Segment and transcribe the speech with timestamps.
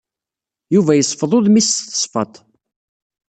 [0.73, 2.35] Yuba yesfeḍ udmi-is s tesfaḍt.